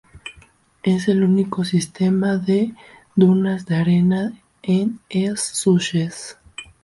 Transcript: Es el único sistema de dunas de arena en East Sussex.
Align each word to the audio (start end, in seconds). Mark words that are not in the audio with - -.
Es 0.81 1.07
el 1.09 1.21
único 1.23 1.63
sistema 1.63 2.37
de 2.37 2.73
dunas 3.15 3.67
de 3.67 3.75
arena 3.75 4.33
en 4.63 4.99
East 5.11 5.53
Sussex. 5.53 6.39